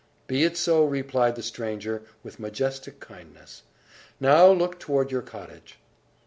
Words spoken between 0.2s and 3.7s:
"Be it so!" replied the stranger, with majestic kindness,